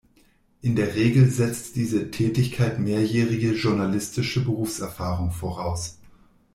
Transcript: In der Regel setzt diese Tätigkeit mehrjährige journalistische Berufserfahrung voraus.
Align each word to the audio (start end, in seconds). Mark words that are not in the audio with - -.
In 0.63 0.75
der 0.75 0.95
Regel 0.95 1.27
setzt 1.29 1.75
diese 1.75 2.09
Tätigkeit 2.09 2.79
mehrjährige 2.79 3.51
journalistische 3.53 4.43
Berufserfahrung 4.43 5.29
voraus. 5.29 5.99